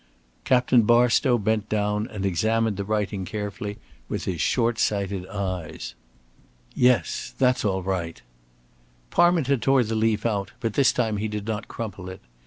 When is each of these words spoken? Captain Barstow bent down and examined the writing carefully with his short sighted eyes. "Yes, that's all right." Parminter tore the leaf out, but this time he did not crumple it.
Captain 0.45 0.81
Barstow 0.81 1.37
bent 1.37 1.69
down 1.69 2.07
and 2.07 2.25
examined 2.25 2.75
the 2.75 2.83
writing 2.83 3.23
carefully 3.23 3.77
with 4.09 4.25
his 4.25 4.41
short 4.41 4.79
sighted 4.79 5.27
eyes. 5.27 5.93
"Yes, 6.73 7.35
that's 7.37 7.63
all 7.63 7.83
right." 7.83 8.19
Parminter 9.11 9.57
tore 9.61 9.83
the 9.83 9.93
leaf 9.93 10.25
out, 10.25 10.53
but 10.59 10.73
this 10.73 10.91
time 10.91 11.17
he 11.17 11.27
did 11.27 11.45
not 11.45 11.67
crumple 11.67 12.09
it. 12.09 12.21